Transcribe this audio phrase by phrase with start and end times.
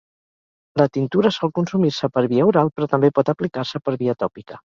[0.81, 4.59] La tintura sol consumir-se per via oral però també pot aplicar-se per via tòpica.